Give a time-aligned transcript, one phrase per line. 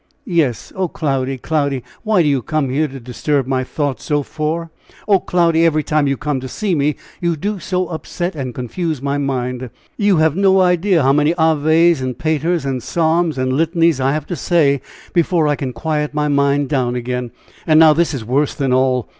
[0.25, 0.73] "Yes.
[0.75, 1.83] Oh, Cloudy, Cloudy!
[2.01, 4.71] what do you come here to disturb my thoughts so for?
[5.07, 5.63] Oh, Cloudy!
[5.63, 9.69] every time you come to see me, you do so upset and confuse my mind!
[9.97, 14.25] You have no idea how many aves and paters, and psalms and litanies I have
[14.25, 14.81] to say
[15.13, 17.29] before I can quiet my mind down again!
[17.67, 19.07] And now this is worse than all.